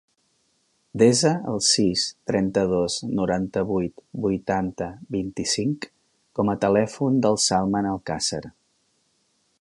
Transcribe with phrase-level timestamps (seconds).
[1.01, 4.89] Desa el sis, trenta-dos, noranta-vuit, vuitanta,
[5.19, 5.89] vint-i-cinc
[6.41, 8.45] com a telèfon del Salman Alcacer.